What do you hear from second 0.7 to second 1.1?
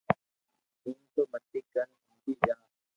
ايم